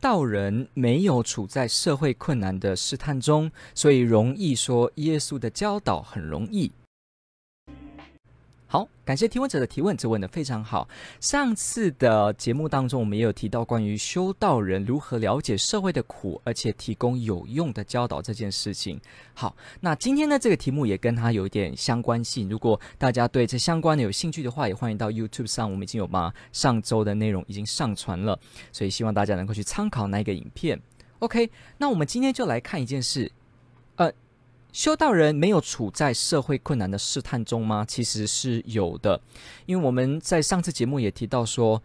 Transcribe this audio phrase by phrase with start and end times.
[0.00, 6.72] 道人没有处在社会困难的试探中，所以容易说耶稣的教导很容易。
[8.72, 10.88] 好，感谢提问者的提问，这问得非常好。
[11.18, 19.00] 上次的节目当中，我们也有提到关于修道人如何了解社会的苦，而且提供有用的教导这件事情。
[19.34, 22.48] 好，那今天的这个题目也跟它有一点相关性。
[22.48, 28.38] 如果大家对这相关的有兴趣的话，也欢迎到 YouTube 上，我们已经有把上周的内容已经上传了，
[28.70, 30.80] 所以希望大家能够去参考那个影片。
[31.18, 33.32] OK，那我们今天就来看一件事，
[33.96, 34.12] 呃。
[34.72, 37.84] 修道人没有处在社会困难的试探中吗？
[37.86, 39.20] 其实是有的，
[39.66, 41.82] 因为我们在上次节目也提到说，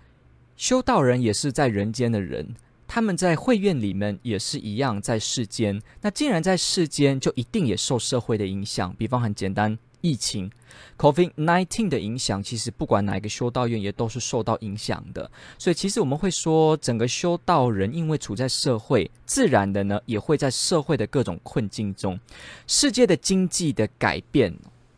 [0.56, 2.56] 修道人也是在人间的人，
[2.88, 5.82] 他们在会院里面也是一样在世间。
[6.02, 8.96] 那既然在世间，就一定也受社会的影响。
[8.98, 9.78] 比方很简单。
[10.06, 10.52] 疫情
[11.00, 15.32] ，COVID-19 的影响，其实不管哪一个修道院也都是受到影响的。
[15.58, 22.20] 所以，其实我们会说，整个修道人因为处在社会，自然的呢，也会在社会的各种困境中，
[22.68, 24.56] 世界的经济的改变，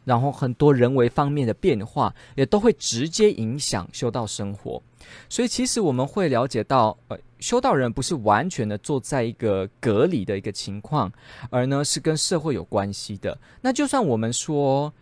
[0.08, 4.82] 然后很多人为方面的变化，也都会直接影响修道生活。
[5.28, 11.12] 所以，其实我们会了解到，呃，修道人不是完全的坐在一个隔离的一个情况，
[11.50, 13.38] 而呢是跟社会有关系的。
[13.60, 14.94] 那就算我们说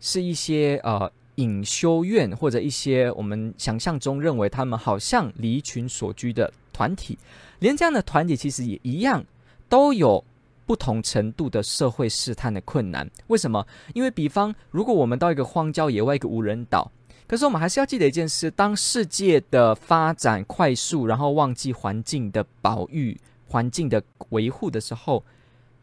[0.00, 7.18] 是一些呃隐修院，或者一些我们想象中认为他们好像离群所居的团体，
[7.58, 9.22] 连这样的团体其实也一样，
[9.68, 10.24] 都有
[10.66, 13.08] 不同程度的社会试探的困难。
[13.26, 13.66] 为什么？
[13.92, 16.90] 因为比方，如果我们到一个荒郊野外，一个无人岛。
[17.26, 25.24] 可是我们还是要记得一件事：当世界的发展快速，然后忘记环境的保育、环境的维护的时候，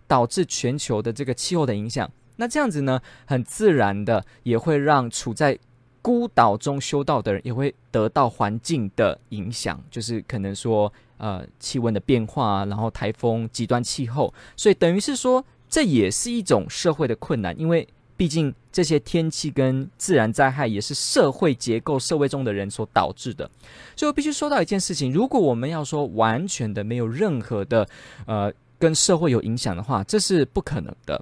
[0.07, 5.57] 导致全球的这个气候的影响，那这样子呢，很自然的也会让处在
[6.01, 10.91] 孤岛中修道的人也会得到环境的影响，就是可能说
[11.21, 17.87] 呃气温的变化，然后台风、极端气候，所以等于是说，这也是一种社会的困难，因为。
[18.17, 23.49] 毕竟这些天气跟自然灾害也是社会结构、社会中的人所导致的，
[23.95, 27.87] 所以必须说到一件事情：如果我们要说完全的没有任何的
[28.27, 31.19] 呃跟社会有影响的话，这是不可能的。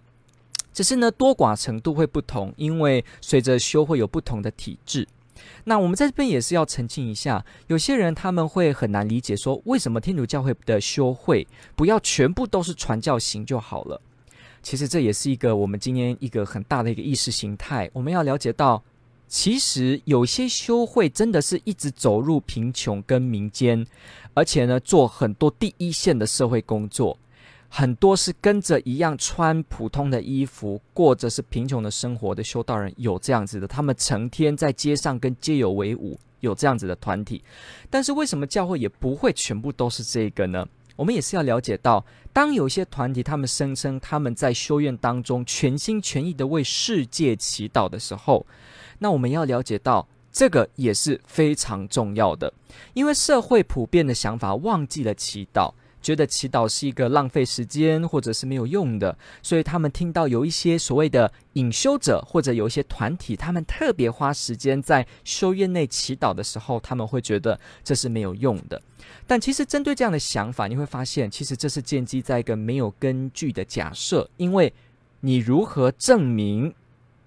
[0.73, 5.07] 只是呢多寡程度会不同，因为随着修会有不同的体制。
[5.63, 14.01] 那我们在这边也是要澄清一下，有些人他们会很难理解，说为什么天主教会的修会不要全部都是传教型就好了。
[14.61, 17.89] 其实这也是一个我们今天一个很大的一个意识形态。
[17.93, 18.83] 我们要了解到，
[19.27, 23.85] 其实有些修会真的是一直走入贫穷跟民间，
[24.33, 27.17] 而且呢做很多第一线的社会工作，
[27.71, 37.43] 很多是跟着一样穿普通的衣服，过着是贫穷的生活的修道人，有这样子的，他们成天在街上跟街友为伍，有这样子的团体。
[37.89, 40.67] 但是为什么教会也不会全部都是这个呢？
[40.95, 42.03] 我们也是要了解到，
[42.33, 48.45] 当有些团体他们声称他们在修院当中全心全意的为世界祈祷的时候，
[48.97, 52.51] 那我们要了解到，这个也是非常重要的，
[52.93, 55.71] 因为社会普遍的想法忘记了祈祷。
[56.01, 68.81] 觉得祈祷是一个浪费时间，或者是没有用的，所以他们听到有一些所谓的隐修者，或者有一些团体，他们特别花时间在修院内祈祷的时候，他们会觉得这是没有用的。
[69.27, 74.73] 但其实针对这样的想法，你会发现，其实这是建基在一个没有根据的假设，因为
[75.19, 76.73] 你如何证明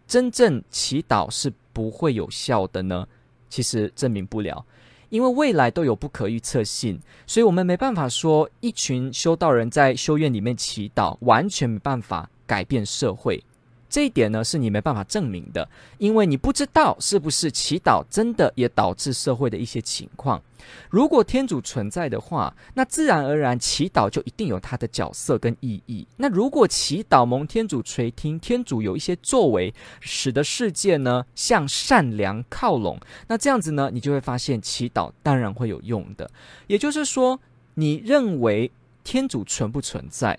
[0.06, 3.06] 真正祈祷是不会有效的呢？
[3.49, 4.65] 其实证明不了。
[5.12, 13.45] 因为未来都有不可预测性，所以我们没办法说一群修道人在修院里面祈祷，完全没办法改变社会。
[13.92, 15.68] 这一点呢，是你没办法证明的，
[15.98, 20.42] 因为你不知道是不是祈祷真的也导致社会的一些情况。
[20.89, 26.06] 如果天主存在的话，那自然而然祈祷就一定有它的角色跟意义。
[26.16, 32.98] 那如果祈祷蒙天主垂听，天主有一些作为，使得世界呢向善良靠拢，
[33.28, 36.30] 那这样子呢，你就会发现祈祷当然会有用的。
[36.66, 37.38] 也就是说，
[37.74, 38.72] 你认为
[39.04, 40.38] 天主存不存在？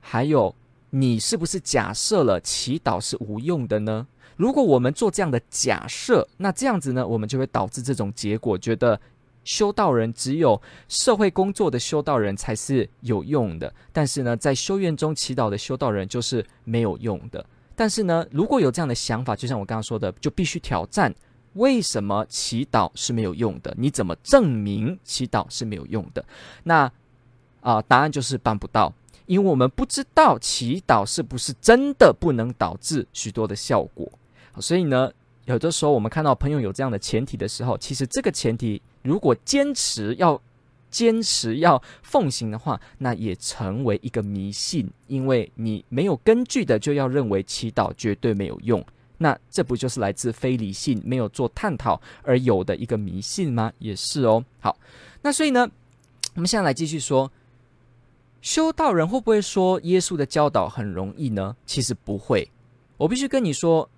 [0.00, 0.52] 还有。
[0.98, 4.06] 你是不是假设了祈祷是无用的呢？
[4.34, 8.98] 如果我们做这样的假设，那这样子呢，我们就会导致这种结果，觉得
[9.44, 10.58] 修道人只有
[10.88, 17.44] 社会工作的修道人才是有用的，但是呢，在修院中祈祷的修道人就是没有用的。
[17.74, 21.14] 但是呢，如果有这样的想法，就像我刚刚说的，就必须挑战
[21.52, 23.74] 为什么祈祷是没有用的？
[23.76, 26.24] 你怎么证明祈祷是没有用的？
[26.62, 26.90] 那
[27.60, 28.94] 啊、答案就是办不到，
[29.26, 34.10] 因为我们不知道祈祷是不是真的不能导致许多的效果。
[34.58, 35.12] 所以呢，
[35.44, 40.40] 有的时候我们看到朋友有这样的前提的时候，其实这个前提如果坚持要
[40.90, 48.82] 坚持要奉行的话，那也成为一个迷信，因为你没有根据的就要认为祈祷绝对没有用，
[49.18, 53.70] 那这不就是来自非理性、没有做探讨而有的一个迷信吗？
[53.78, 54.42] 也是哦。
[54.60, 54.78] 好，
[55.20, 55.68] 那所以呢，
[56.34, 57.30] 我们现在来继续说，
[58.46, 61.56] 修道人会不会说耶稣的教导很容易呢？
[61.66, 62.48] 其实不会，
[62.96, 63.90] 我必须跟你说。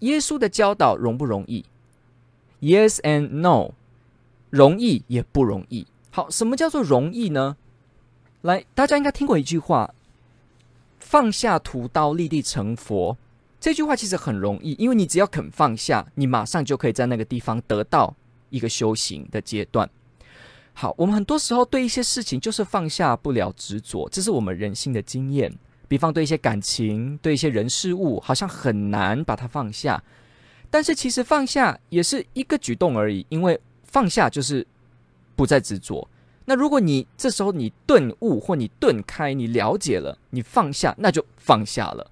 [0.00, 1.64] 耶稣的教导容不容易
[2.60, 3.70] ？Yes and no，
[4.50, 5.86] 容易也不容易。
[6.10, 7.56] 好，什么叫做容易呢？
[8.42, 9.94] 来，大家应该听过一句话
[11.00, 13.16] ：“放下屠刀，立地成佛。”
[13.58, 18.14] 这句话其实很容易，因为你只要肯放下，你马上就可以在那个地方得到
[18.50, 19.88] 一个修行的阶段。
[20.74, 25.52] 好，我们很多时候对一些事情就是放下不了执着，这是我们人性的经验。
[25.86, 30.02] 比方对一些感情、对一些人事物，好像很难把它放下。
[30.70, 34.66] 但是其实放下也是一个举动而已，因为放下就是
[35.36, 36.08] 不再执着。
[36.46, 42.10] 那如果你这时候你顿悟或你顿开，你了解了，你放下，那就放下了。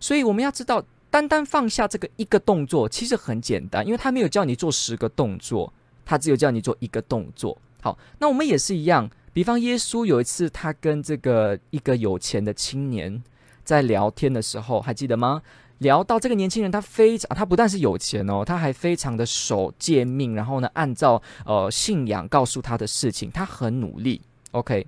[0.00, 5.72] 所以我们要知道，单单放下这个一个动作其实很简单，因为他没有叫你做十个动作，
[6.04, 7.56] 他只有叫你做一个动作。
[7.82, 9.10] 好，那我们也是一样。
[9.32, 13.22] 比方，耶稣有一次，他跟这个一个有钱的青年
[13.62, 15.42] 在聊天的时候，还记得吗？
[15.78, 24.20] 聊到这个年轻人，他非常，他不但是有钱哦，他还非常的守诫命，然后呢，按照呃信仰告诉他的事情，他很努力。
[24.50, 24.86] OK。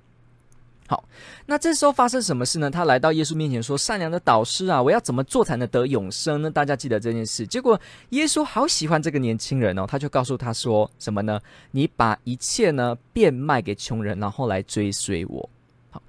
[0.85, 1.01] 好，
[1.45, 2.69] 那这时候发生什么事呢？
[2.69, 7.47] 他来到耶稣面前说：“善良的导师啊，我要怎么做才能得永生呢？”大家记得这件事。
[7.47, 11.39] 结果耶稣好喜欢这个年轻人哦，他就告诉他说：“什么呢？
[11.71, 15.49] 你把一切呢变卖给穷人，然后来追随我。”
[15.89, 16.03] 好，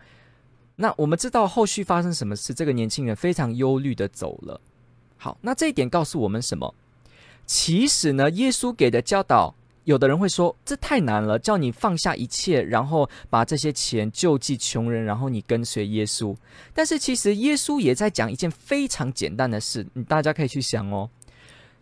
[0.74, 2.52] 那我们知道后续发生什么事？
[2.52, 4.60] 这个年轻人非常忧虑的走了。
[5.16, 6.74] 好，那这一点告诉我们什么？
[7.46, 9.54] 其实呢，耶稣给的教导。
[9.84, 16.34] 有的人会说，这太难了，叫你放下一切，然后把这些钱救济穷人，然后你跟随耶稣。
[16.72, 21.08] 但是其实耶稣也在讲一件非常简单的事，你大家可以去想哦，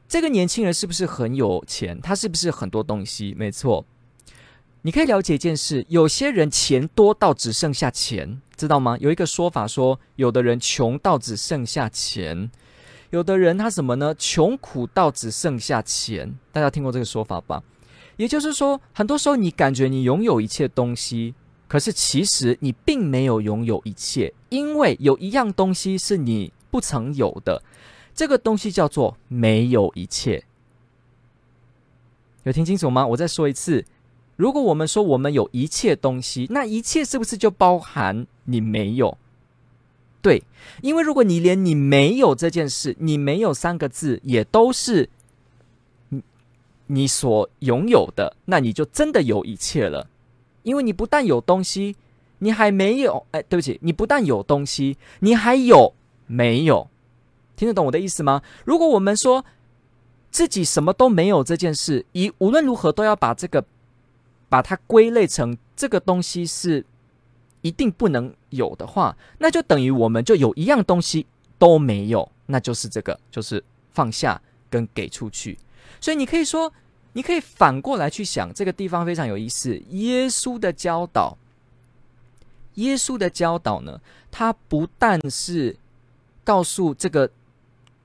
[0.08, 2.00] 这个年轻人是不是很有钱？
[2.00, 3.34] 他是不是很多东西？
[3.38, 3.84] 没错，
[4.82, 8.98] 你可以了解一件事，有些人钱多到只剩下钱，知道吗？
[8.98, 12.50] 有一个说法说，有的人穷到只剩下钱，
[13.10, 14.12] 有的人他什么呢？
[14.18, 16.34] 穷苦到只剩下钱。
[16.50, 17.62] 大家听过这个说法吧？
[18.16, 21.34] 也就是说，很多时候你感觉你拥有一切东西，
[21.66, 27.62] 可是其实你并没有拥有一切，因为有一样东西是你不曾有的，
[28.14, 30.44] 这个东西叫做没有一切。
[32.44, 33.06] 有听清楚吗？
[33.06, 33.84] 我再说一次，
[34.36, 39.16] 如果我们说我们有一切东西，那一切是不是就包含你没有？
[40.20, 40.42] 对，
[40.82, 45.08] 因为如果你连你没有这件事，你没有三个字，也都是。
[46.92, 50.10] 你所拥有的，那你就真的有一切了，
[50.62, 51.96] 因为你不但有东西，
[52.40, 53.26] 你还没有。
[53.30, 55.94] 哎，对不起，你不但有东西，你还有
[56.26, 56.90] 没有？
[57.56, 58.42] 听得懂我的意思吗？
[58.66, 59.42] 如果我们说
[60.30, 63.64] 自己什么都没有这件事，以无论如何都要把这个
[64.50, 66.84] 把它归类成这个东西是
[67.62, 71.26] 一定不能有的话，那就等于我们就有一样东西
[71.58, 75.58] 都没有，那就是这个，就是放下跟给出去。
[76.02, 76.70] 所以你可以说。
[77.14, 79.76] 你可以反过来去想，这个地方非常有意思。
[79.90, 81.36] 耶稣的教导，
[82.74, 84.00] 耶稣的教导呢，
[84.30, 85.76] 他不但是
[86.42, 87.30] 告诉这个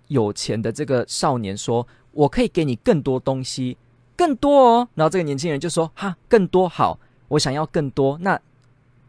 [0.07, 3.77] 有钱的这个少年说：“我可以给你更多东西，
[4.15, 6.99] 更多哦。”然后这个年轻人就说：“哈，更多好，
[7.29, 8.17] 我想要更多。
[8.21, 8.39] 那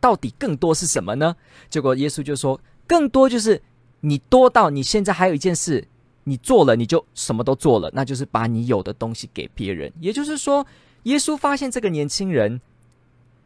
[0.01, 1.35] 到底更多是什么呢？”
[1.69, 3.61] 结果耶稣就说：“更多就是
[4.01, 5.89] 你多到你现在还有一件事。”
[6.29, 9.91] 你做了，你就什么都做了，那就是把你有的东西给别人。
[9.99, 10.67] 也就是说，
[11.05, 12.61] 耶稣发现这个年轻人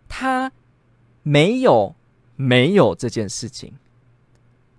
[0.09, 0.51] 他
[1.23, 1.95] 没有
[2.35, 3.75] 没有这件事情，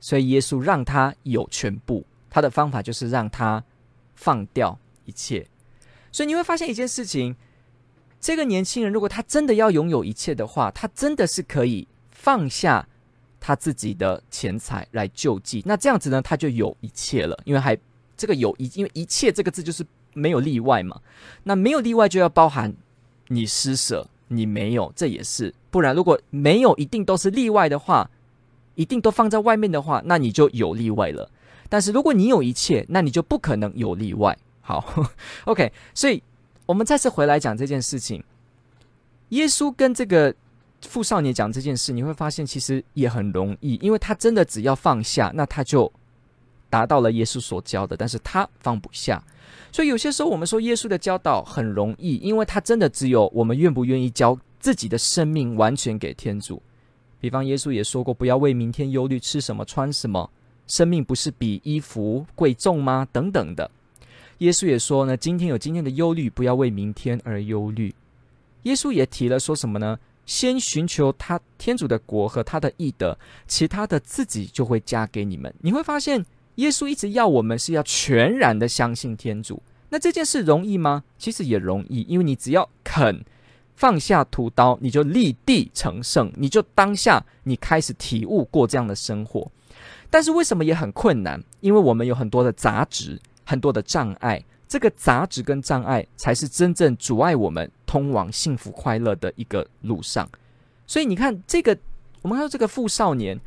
[0.02, 2.06] 所以耶稣让他有全部。
[2.30, 3.64] 他的方法就是让他
[4.16, 5.48] 放掉一切。
[6.12, 7.36] 所以你会发现一件事情：
[8.20, 12.88] 这个年轻人如果他真的要拥有一切的话，他真的是可以放下
[13.40, 15.64] 他自己的钱财来救济。
[15.66, 17.78] 那这样子呢，他就有一切了，因为还。
[18.16, 21.00] 这个有一，因为一切这个字就是没有例外嘛，
[21.44, 22.74] 那没有例外就要包含
[23.28, 25.54] 你施舍，你没有，这也是。
[25.72, 28.10] 不然，如果没有一定都是例外的话，
[28.76, 31.30] 一定都放在外面的话，那你就有例外了。
[31.70, 34.38] 但是如果你有一切，那你就不可能有例外。
[34.62, 35.08] 好，
[35.46, 36.22] OK，所以
[36.66, 38.24] 我们再次回来讲这件事情。
[39.30, 40.34] 耶稣跟这个
[40.82, 45.92] 富少年讲这件事，你会发现其实也很容易，因为他真的只要放下，那他就
[46.74, 47.96] 达到了耶稣所教的。
[47.96, 49.24] 但是他放不下，
[49.72, 56.60] 所以有些时候我们说耶稣的教导很容易，因为他真的只有我们愿不愿意交自己的生命完全给天主。
[57.20, 60.28] 比方耶稣也说过，不要为明天忧虑，吃什么穿什么，
[60.66, 63.08] 生命不是比衣服贵重吗？
[63.12, 63.70] 等等的。
[64.40, 67.94] 耶稣也说呢，今天有今天的忧虑，不要为明天而忧虑。
[68.64, 70.00] 耶稣也提了说什么呢？
[70.26, 75.54] 先寻求他天主的国和他的义德，其他的自己就会加给你们。
[75.60, 76.26] 你会发现，
[76.56, 79.62] 耶稣一直要我们是要全然的相信天主。
[79.90, 81.04] 那这件事容易吗？
[81.18, 83.24] 其实也容易，因为你只要肯
[83.76, 89.52] 放下屠刀，你就立地成圣，你就当下你开始体悟过这样的生活。
[90.10, 91.44] 但是为什么也很困难？
[91.62, 93.20] 因为我们有很多的杂质。
[93.46, 100.30] 很多的障碍，这个杂质跟障碍才是真正阻碍我们通往幸福快乐的一个路上。
[100.88, 101.78] 所以你看，这个
[102.22, 103.38] 我们看到这个富少年，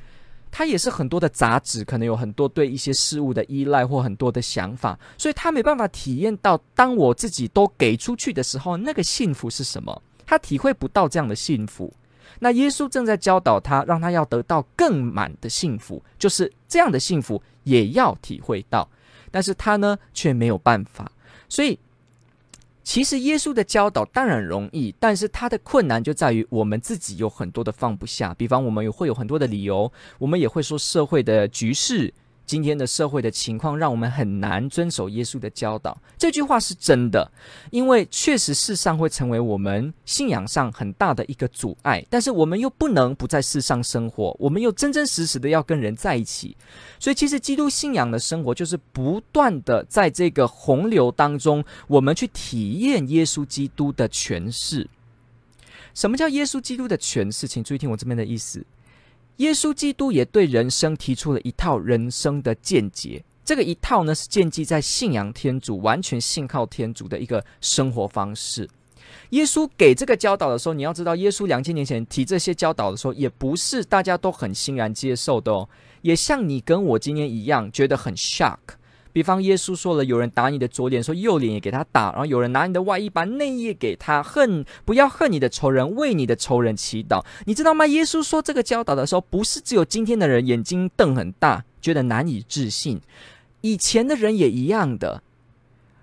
[0.59, 10.03] 他也是很多的杂质，可能有很多对一些事物的依赖或很多的想法，所以他没办法体验到，当我自己都给出去的时候，那个幸福是什么？
[10.25, 11.93] 他体会不到这样的幸福。
[12.39, 18.89] 那耶稣正在教导他，让他要得到更满的幸福，就是这样的幸福也要体会到。
[19.31, 21.13] 但是他呢，却没有办法。
[21.51, 21.79] 所以，
[22.87, 28.33] 其实耶稣的教导当然容易，但是他的困难就在于我们自己有很多的放不下。
[28.35, 32.14] 比方，我们也会有很多的理由，我们也会说社会的局势。
[32.47, 37.31] 今天的社会的情况让我们很难遵守耶稣的教导，这句话是真的，
[37.71, 46.57] 因为确实世上会成为我们信仰上很大的一个阻碍，但是我们又不能不在世上生活，我们又真真实实的要跟人在一起，
[47.00, 54.88] 所以其实基督信仰的生活就是不断的在这个洪流当中，我们去体验耶稣基督的诠释。
[55.95, 57.49] 什么叫耶稣基督的诠释？
[57.49, 58.65] 请注意听我这边的意思。
[59.37, 68.69] 耶稣基督也对人生提出了一套人生的见解，这个一套呢是建基在信仰天主、完全信靠天主的一个生活方式。
[69.31, 75.69] 耶稣给这个教导的时候，你要知道，耶稣两千年前提这些教导的时候，也不是大家都很欣然接受的哦，
[76.02, 78.59] 也像你跟我今天一样，觉得很 shock。
[79.17, 84.23] 比方，耶稣说了，有人打你的左脸，说右脸也给他打；然后有人拿你的外衣，把内衣给他。
[84.23, 87.25] 恨，不要恨你的仇人，为你的仇人祈祷。
[87.47, 87.87] 你知道吗？
[87.87, 93.01] 耶稣说这个教导的时候，不是只有今天的人眼睛瞪很大，觉得难以置信，
[93.63, 95.23] 以前的人也一样的。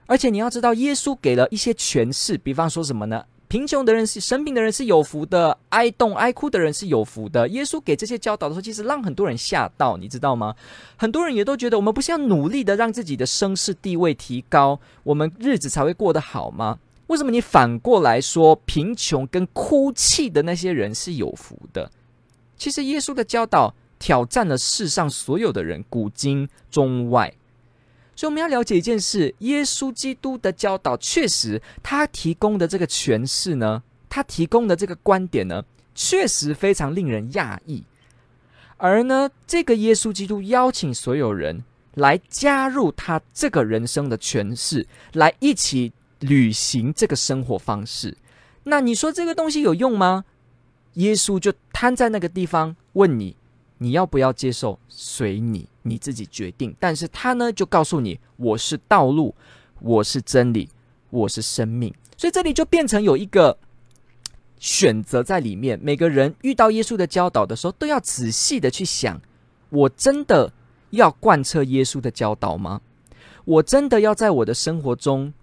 [0.08, 3.25] 而且你要知道，耶稣给了一些诠释，比方说什么呢？
[3.53, 7.48] 贫穷的人是生病的人是有福的，哀慟哀哭的人是有福的。
[7.50, 10.55] 耶稣给这些教导的时候，其实让很多人吓到，你知道吗？
[10.98, 16.79] 很多人也都觉得，我们不是要努力的让自己的声势地位提高，我们日子才会过得好吗？
[17.05, 21.91] 为什么你反过来说贫穷跟哭泣的那些人是有福的？
[22.57, 27.31] 其实耶稣的教导挑战了世上所有的人，古今中外。
[28.15, 35.63] 所以我们要了解一件事：耶稣基督的教导确实，他提供的这个诠释呢，他提供的这个观点呢，
[35.96, 37.84] 确实非常令人讶异。
[38.77, 41.63] 而呢，这个耶稣基督邀请所有人
[41.96, 48.17] 来加入他这个人生的诠释，来一起履行这个生活方式。
[48.63, 50.25] 那你说这个东西有用吗？
[50.93, 53.36] 耶稣就瘫在那个地方问你。
[53.83, 54.79] 你要不要接受？
[54.87, 56.73] 随你，你自己决定。
[56.79, 59.35] 但是他呢，就告诉你：我是道路，
[59.81, 60.69] 我是真理，
[61.09, 61.93] 我是生命。
[62.15, 63.57] 所以这里就变成有一个
[64.57, 65.77] 选择在里面。
[65.83, 69.19] 每个人遇到耶稣的教导的时候，都要仔细的去想：
[69.67, 70.53] 我真的
[70.91, 72.79] 要贯彻耶稣的教导吗？
[73.43, 75.33] 我真的要在我的生活中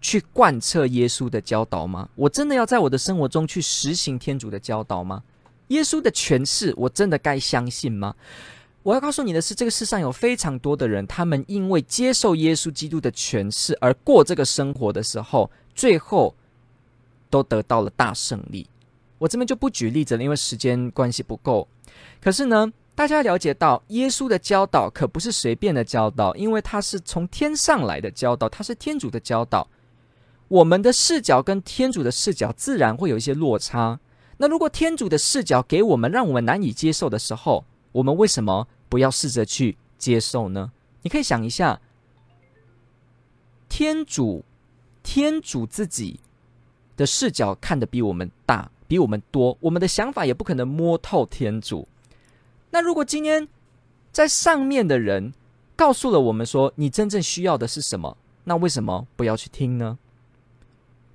[0.00, 2.08] 去贯彻耶稣的教导吗？
[2.16, 5.22] 我真的要在我的生活中去实行天主的教导吗？
[5.70, 8.14] 耶稣的诠释，我真的该相信吗？
[8.82, 16.34] 我要告诉你的是，这个世上有非常多的人，他们因为接受耶稣基督的诠释而过这个生活的时候，最后
[17.28, 18.66] 都得到了大胜利。
[19.18, 21.68] 我这边就不举例子了，因为时间关系不够。
[22.22, 29.68] 可是呢，大家了解到，耶稣的教导可不是随便的教导，因为他是从天上来的教导，他是天主的教导。
[30.48, 34.00] 我们的视角跟天主的视角自然会有一些落差。
[34.42, 40.72] 那如果天主的视角给我们，让我们难以接受的时候，我们为什么不要试着去接受呢？
[41.02, 41.78] 你可以想一下，
[43.68, 44.42] 天主，
[45.02, 46.20] 天主自己
[46.96, 51.86] 的视角看得比我们大，比我们多，我们的想法也不可能摸透天主。
[52.70, 53.46] 那如果今天
[54.10, 55.34] 在上面的人
[55.76, 58.16] 告诉了我们说，你真正需要的是什么？
[58.44, 59.98] 那为什么不要去听呢？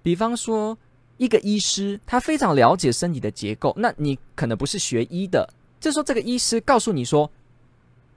[0.03, 0.77] 比方说，
[1.17, 5.47] 一个医师，他非常了解身体的结构，那你可能不是学医的，
[5.79, 7.29] 这时候这个医师告诉你说，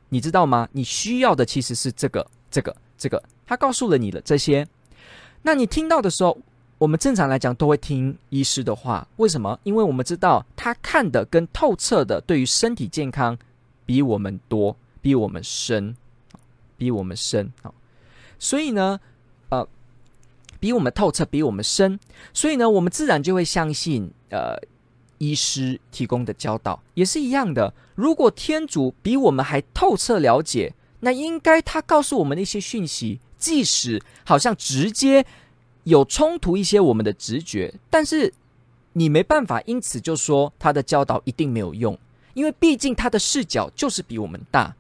[0.09, 0.69] 你知道吗？
[0.73, 4.67] 你需要的其实是这个、这个、这个，他告诉了你的这些，
[5.43, 6.37] 那你听到的时候，
[6.79, 9.59] 我们正常来讲都会听医师的话，为什么？
[9.63, 13.39] 因为我们知道他看的跟透彻的，对于身体健康
[13.87, 15.95] 比我们多，比我们深，
[16.77, 17.73] 比我们深啊。
[18.39, 18.99] 所以呢，
[20.61, 21.99] 比我们透彻，比我们深，
[22.33, 24.57] 所以呢，我们自然就会相信，呃，
[25.19, 27.73] 医师提供的教导也是一样的。
[27.95, 35.25] 如果天主比我们还透彻了解，那应该他告诉我们的一些讯息，即使好像直接
[35.85, 38.33] 有冲突一些我们的直觉，但是
[38.93, 41.97] 你没办法因此就说他的教导一定没有用，
[42.35, 44.75] 因为毕竟他的视角就是比我们大。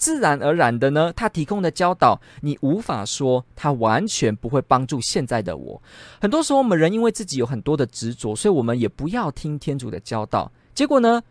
[0.00, 5.82] 自然而然的呢，他提供的教导，你无法说他完全不会帮助现在的我。
[6.18, 10.50] 很多时候，我们人因为自己有很多的执着，所以我们也不要听天主的教导。
[10.74, 11.22] 结果呢，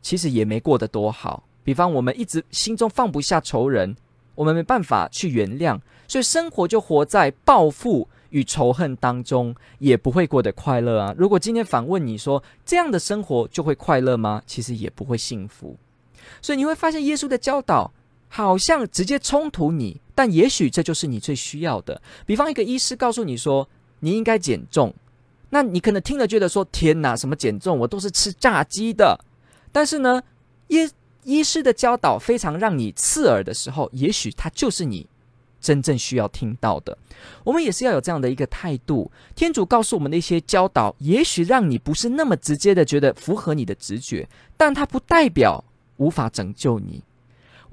[0.00, 1.44] 其实也没过得多好。
[1.62, 3.94] 比方，我们一直心中放不下仇人，
[4.34, 5.78] 我们没办法去原谅，
[6.08, 11.14] 所以生活就活在报复与仇恨当中，也不会过得快乐啊。
[11.18, 14.42] 如果今天反问你说，这样的生活就会快乐吗？
[14.46, 15.76] 其实也不会幸福。
[16.40, 17.92] 所以你会发现，耶稣的教导。
[18.36, 22.02] 好像直接冲突你，但也许这就是你最需要的。
[22.26, 23.68] 比方一个医师告诉你说，
[24.00, 24.92] 你应该减重，
[25.50, 27.78] 那你可能听了觉得说，天哪，什么减重？
[27.78, 29.16] 我都是吃炸鸡的。
[29.70, 30.20] 但是呢，
[30.66, 30.90] 医
[31.22, 35.06] 医师的教导非常让你刺耳的时候，也许他就是你
[35.60, 36.98] 真正需要听到的。
[37.44, 39.08] 我们也是要有这样的一个态度。
[39.36, 45.64] 天主告诉我们的一些教导，也许让你不是那么直接的觉得符合你的直觉，但它不代表
[45.98, 47.00] 无法拯救你。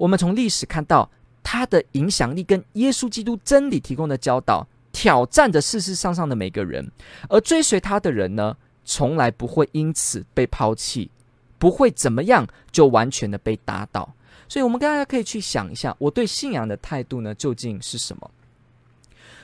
[0.02, 1.08] 我们从历史看到
[1.44, 6.90] 他的影响力，跟耶稣基督真理提供的教导，挑战着世世上上的每个人。
[7.28, 11.08] 而追随他的人呢，从来不会因此被抛弃，
[11.56, 14.12] 不会怎么样就完全的被打倒。
[14.48, 18.28] 所以，我们大家可以去想一下，我对信仰的态度呢，究竟是什么？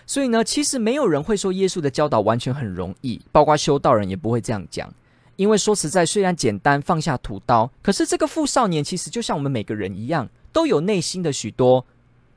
[0.07, 4.93] 所以呢，其实没有人会说耶稣的教导完全很容易，包括修道人也不会这样讲。
[5.37, 10.29] 因为说实在，虽然简单放下屠刀，可是这个富少年其实就像我们每个人一样。
[10.53, 11.85] 都有内心的许多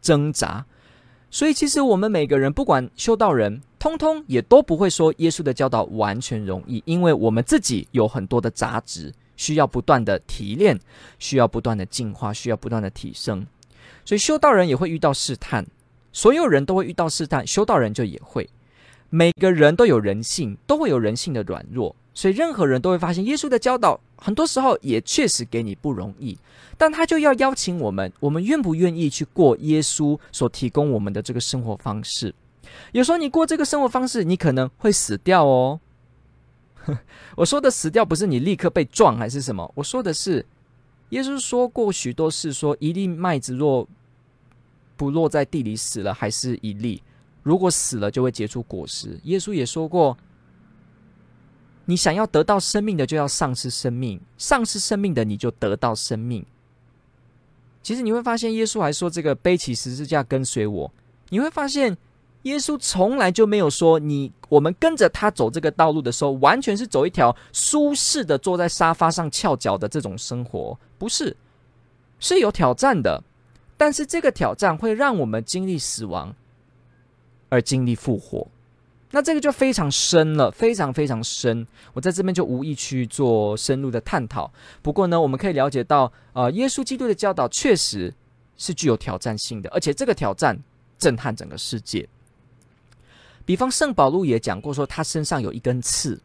[0.01, 0.65] 挣扎，
[1.29, 10.79] 所以其实我们每个人，不管修道人，通通也都不会说耶稣的教导完全容易，因为我们自己有很多的杂质，需要不断的提炼，
[11.19, 13.45] 需要不断的进化，需要不断的提升。
[14.03, 15.65] 所以修道人也会遇到试探，
[16.11, 18.49] 所有人都会遇到试探，修道人就也会。
[19.09, 26.37] 每个人都有人性，都会有人性的软弱，所以任何人都会发现耶稣的教导，很多时候也确实给你不容易。
[26.77, 32.33] 但他就要邀请我们，我们愿不愿意去过耶稣所提供我们的这个生活方式？
[32.91, 35.79] 有时候你过这个生活方式，你可能会死掉哦。
[37.37, 40.43] 我说的死掉不是你立刻被撞还是什么，我说的是
[41.09, 43.87] 耶稣说过许多事，说一粒麦子若
[44.97, 47.01] 不落在地里死了，还是一粒；
[47.43, 49.19] 如果死了，就会结出果实。
[49.23, 50.17] 耶稣也说过，
[51.85, 56.45] 你想要得到生命的，就要丧失生命；丧失生命的，你就得到生命。
[57.83, 60.91] 其实你会发现，耶稣还说这个背起十字架跟随我。
[61.29, 61.97] 你会发现，
[62.43, 71.35] 耶稣从来就没有说你我们跟着他走这个道路的时候，完全是走一条舒适的坐在沙发上翘脚的这种生活，不是，
[72.19, 73.23] 是有挑战的。
[73.75, 76.35] 但是这个挑战会让我们经历死亡，
[77.49, 78.47] 而经历复活。
[79.11, 81.67] 那这个就非常深了，非常非常深。
[81.93, 84.51] 我在这边就无意去做深入的探讨。
[84.81, 88.13] 不过呢，我们可以了解到，呃，耶稣基督的教导确实
[88.55, 90.57] 是具有挑战性的，而且这个挑战
[90.97, 92.07] 震撼整个世界。
[93.43, 96.21] 比方圣保禄也讲过，说他身上有一根刺，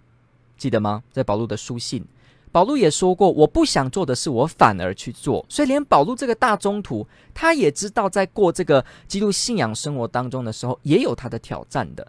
[0.57, 1.03] 记得吗？
[1.11, 2.05] 在保禄的书信，
[2.53, 5.45] 保禄也说过，我不想做的事，我反而去做。
[5.49, 12.07] 所以连保禄这个大宗徒，他也知道，在过这个基督信仰生活当中的时候，也有他的挑战的。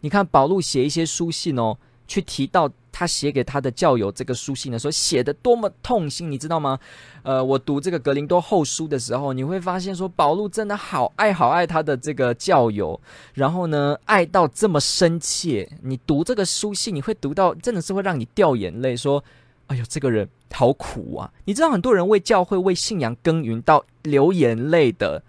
[0.00, 6.78] 你看保禄写一些书信哦，去提到他写给他的教友这个书信的时候，写得多么痛心，你知道吗？
[7.22, 13.00] 呃，我读这个格林多后书的时候，你会发现说保禄真的好爱好爱他的这个教友，
[13.34, 15.70] 然后呢，爱到这么深切。
[15.82, 19.22] 你读这个书信，你会读到真的是会让你掉眼泪，说
[19.68, 25.22] ：“哎呦，这个人好苦啊！”你知道很多人为教会、为信仰耕耘到流眼泪的，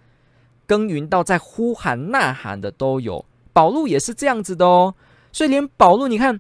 [0.65, 3.23] 耕耘到在呼喊呐喊的都有。
[3.53, 4.93] 保禄也是这样子的哦，
[5.31, 6.39] 所以连保禄，你看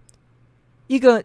[0.87, 1.23] 一个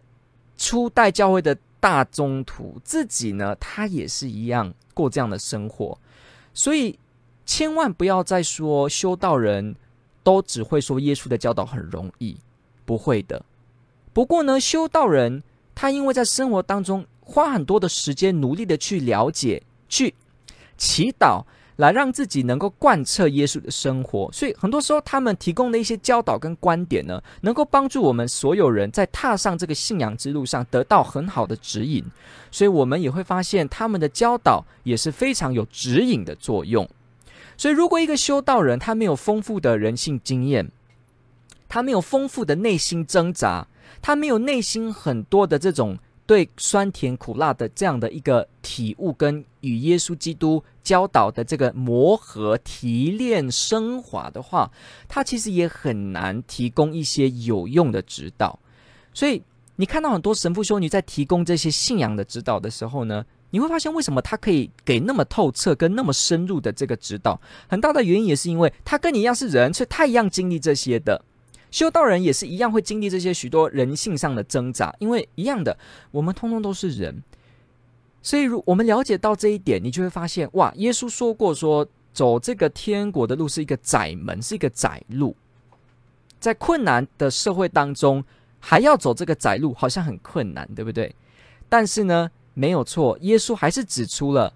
[0.57, 5.97] 初代教会的大宗徒，自己呢，他也是一样过这样的生活，
[6.53, 6.97] 所以
[7.45, 9.75] 千万不要再说修道人
[10.23, 12.37] 都只会说耶稣的教导很容易，
[12.85, 13.43] 不会的。
[14.13, 15.43] 不过呢，修道人
[15.75, 20.13] 他因为在生活当中花很多的时间，努力的去了解、去
[20.77, 21.43] 祈祷。
[21.77, 32.03] 来让自己能够贯彻耶稣的生活，所以很多时候他们提供的一些教导跟观点呢，能够帮助我们所有人在踏上这个信仰之路上得到很好的指引。
[32.51, 36.87] 所以我们也会发现他们的教导也是非常有指引的作用。
[37.55, 40.71] 所以如果一个修道人他没有丰富的人性经验，
[41.69, 43.67] 他没有丰富的内心挣扎，
[44.01, 45.97] 他没有内心很多的这种。
[46.27, 54.69] 对酸甜苦辣的这样的一个体悟，跟与耶稣基督教导的这个磨合、提炼、升华的话，
[55.07, 58.59] 他其实也很难提供一些有用的指导。
[59.13, 59.41] 所以，
[59.77, 67.39] 你看到很多神父修女在提供这些信仰的指导的时候呢，你会发现为什么他可以给那么透彻跟那么深入的这个指导？
[67.69, 71.23] 很大的原因也是因为他跟你一样是人，所以他一样经历这些的。
[71.69, 75.77] 修道人也是一样会经历这些许多人性上的挣扎，因为一样的，
[76.11, 77.21] 我们通通都是人，
[78.21, 85.35] 所以如我们了解到这一点，你就会发现，哇，耶稣说过说，走这个天国的路是一个窄门，是一个窄路，
[86.39, 88.23] 在困难的社会当中
[88.59, 91.13] 还要走这个窄路，好像很困难，对不对？
[91.67, 94.53] 但是呢，没有错，耶稣还是指出了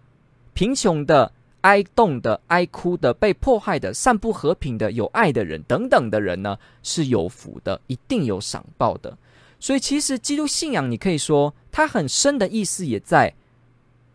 [0.54, 1.34] 贫穷的。
[1.62, 9.18] 哀慟的、哀哭的、被迫害的、散布和平的、有爱的人等等的人呢，是有福的，一定有赏报的。
[9.60, 13.34] 所以，其实基督信仰，你可以说它很深的意思，也在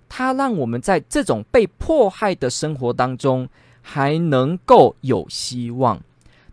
[0.09, 3.48] 它让我们在这种被迫害的生活当中，
[3.80, 6.00] 还能够有希望。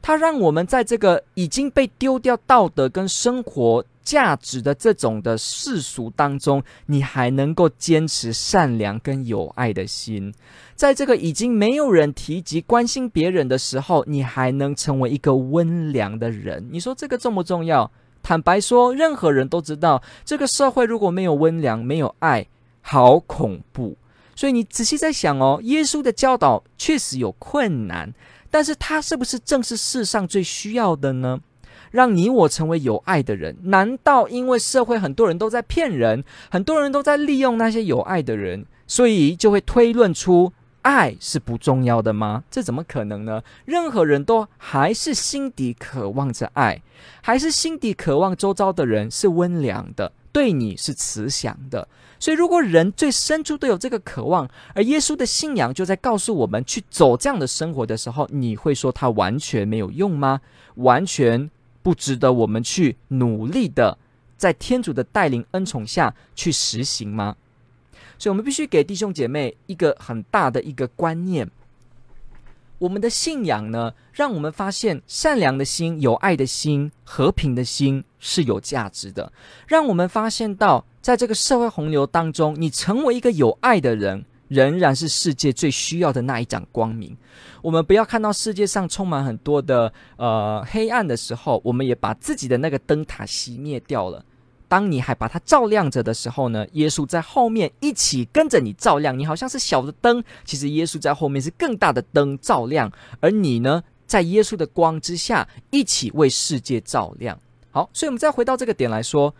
[0.01, 10.34] 它让我们在这个已经被丢掉道德跟生活价值的这种的世俗当中，你还能够坚持善良跟有爱的心，
[10.76, 16.68] 在这个已经没有人提及关心别人的时候，你还能成为一个温良的人。
[16.72, 17.89] 你说这个重不重要？
[18.22, 22.48] 坦白说，任何人都知道，这个社会如果没有温良、没有爱，
[22.82, 23.98] 好恐怖。
[24.36, 28.13] 所以你仔细在想哦，耶稣的教导确实有困难。
[28.50, 31.39] 但是他是不是正是世上最需要的呢？
[31.93, 40.51] 让你我成为有爱的人，难道因为社会很多人都在骗人，很多人都在利用那些有爱的人，所以就会推论出
[40.82, 42.43] 爱是不重要的吗？
[42.49, 43.43] 这怎么可能呢？
[43.65, 46.82] 任何人都还是心底渴望着爱，
[47.21, 51.88] 还是心底渴望周遭的人是温良的，对你是慈祥的。
[52.19, 60.41] 所以，如果人最深处都有这个渴望，而耶稣的信仰就在告诉我们去走这样的生活的时候，你会说他完全没有用吗？
[60.75, 61.51] 完全
[61.84, 63.98] 不值得我们去努力的，
[64.38, 67.36] 在天主的带领恩宠下去实行吗？
[68.17, 71.52] 所以，我们必须给弟兄姐妹一个很大的一个观念。
[72.80, 79.32] 我们的信仰呢，让我们发现善良的心、有爱的心、和平的心是有价值的。
[79.67, 87.18] 让我们发现到，在这个社会洪流当中，你成为一个有爱的人，仍然是世界最需要的那一盏光明。
[87.62, 94.24] 我们不要看到世界上充满很多的呃黑暗的时候，我们也把自己的那个灯塔熄灭掉了。
[94.68, 99.18] 当你还把它照亮着的时候呢，耶稣在后面一起跟着你照亮。
[99.18, 107.39] 你好像是小的灯，其实耶稣在后面是更大的灯照亮，而你呢，在耶稣的光之下一起为世界照亮。
[107.70, 109.34] 好，所以我们再回到这个点来说，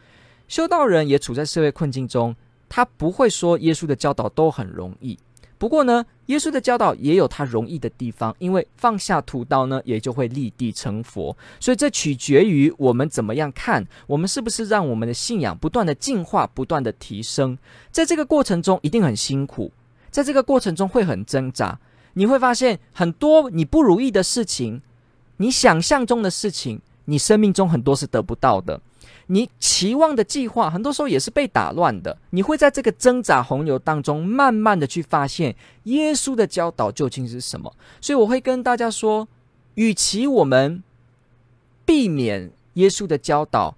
[0.48, 2.36] 修道人也处在社会困境中，
[2.76, 5.16] 他不会说耶稣的教导都很容易。
[5.60, 11.38] 不过呢，耶稣的教导也有他容易的地方，因为放下屠刀呢，也就会立地成佛。
[11.60, 17.56] 所以这取决于我们怎么样看，我们是不是让我们的信仰不断的进化、不断的提升。
[17.92, 19.72] 在这个过程中一定很辛苦，
[20.10, 21.80] 在这个过程中会很挣扎。
[22.14, 24.82] 你会发现很多你不如意的事情，
[25.38, 28.82] 你想象中的事情，你生命中很多是得不到的。
[29.28, 32.18] 你期望的计划，很多时候也是被打乱的。
[32.32, 37.74] 你会在这个挣扎洪流当中，慢慢的去发现耶稣的教导究竟是什么。
[38.02, 39.28] 所以我会跟大家说，
[39.76, 40.84] 与其我们
[41.86, 43.78] 避免耶稣的教导，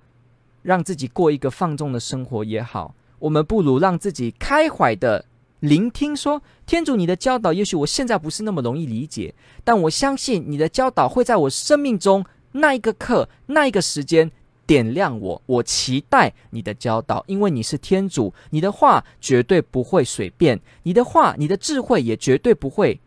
[0.63, 5.25] 让自己过一个放纵的生活也好，我们不如让自己开怀的
[5.59, 14.31] 聆听说，天主你的教导，也许我现在不是那么容易理解，但我相信你的教导会在我生命中那一个刻、那一个时间。
[14.67, 22.99] 点亮我，我期待你的教导，因为你是天主，你的话绝对不会随便，你的话，你的智慧也绝对不会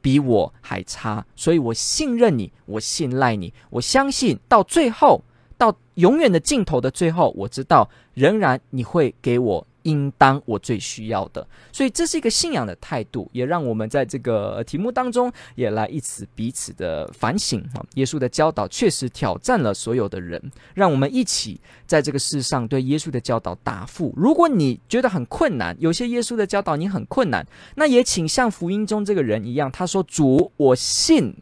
[0.00, 5.22] 比我还差，所以我信任你，我信赖你，我相信到最后，
[5.58, 9.66] 到永远的尽头的最后，我知道仍然你会给我。
[9.86, 17.78] 应当我最需要的，所以这是一个信仰的态度，也让我们在这个题目当中也来一起彼此的反省啊。
[17.94, 20.42] 耶稣的教导确实挑战了所有的人，
[20.74, 24.12] 让我们一起在这个世上对耶稣的教导答复。
[24.16, 27.46] 如果你觉得很困难，有些耶稣的教导你很困难，
[27.76, 31.32] 那也请像福音中这个人一样，他说：“主，我信。”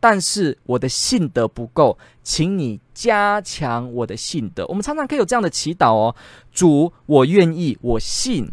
[0.00, 4.66] 但是我的信德不够，请你加强我的信德。
[4.66, 6.16] 我们常常可以有这样的祈祷哦，
[6.50, 8.50] 主，我愿意，我信，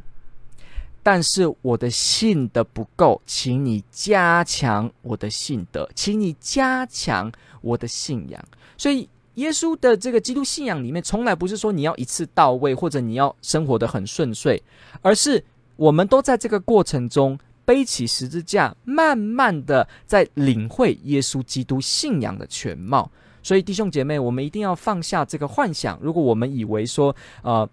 [1.02, 7.32] 但是我的信德不够，请你加强我的信德，请你加强
[7.62, 8.44] 我的信仰。
[8.78, 14.62] 所以，耶稣的这个基督信仰里面，从来不是说你要一次到位，或者你要生活得很顺遂，
[15.02, 15.42] 而是
[15.78, 17.40] 我们都在这个过程中。
[17.68, 23.12] 背起十字架，慢慢的在领会耶稣基督信仰的全貌。
[23.44, 26.00] 所以弟兄姐妹，我们一定要放下这个幻想。
[26.02, 27.70] 如果我们以为说，呃，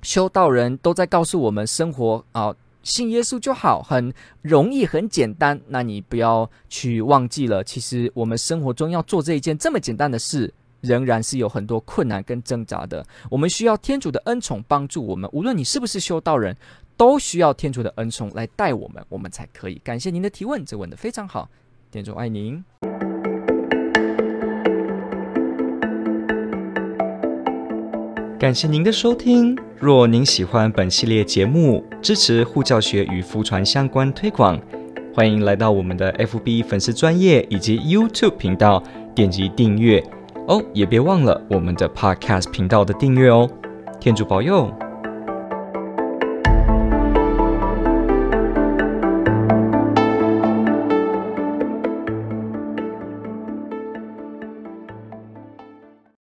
[0.00, 4.10] 修道人都在告诉我们生活啊、信耶稣就好，很
[4.40, 13.06] 容易，很简单，那你不要去忘记了，其实我们生活中要做这一件这么简单的事，仍然是有很多困难跟挣扎的。
[13.30, 16.56] 我们需要天主的恩宠帮助我们，无论你是不是修道人。
[16.98, 19.80] 都需要天主的恩宠来带我们，我们才可以。
[19.84, 21.48] 感谢您的提问，这问的非常好，
[21.92, 22.62] 天主爱您。
[28.36, 29.56] 感谢您的收听。
[29.78, 34.60] 若您喜欢本系列节目，支持护教学与福传相关推广，
[35.14, 38.82] 欢迎来到我们的 FB 粉丝专业以及 YouTube 频道，
[39.14, 40.02] 点击订阅
[40.48, 40.60] 哦。
[40.72, 43.48] 也别忘了我们的 Podcast 频道的订阅哦。
[44.00, 44.68] 天主保佑。